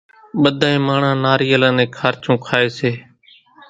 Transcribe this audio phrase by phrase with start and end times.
[0.41, 2.91] ٻڌانئين ماڻۿان ناريل انين خارچون کائي سي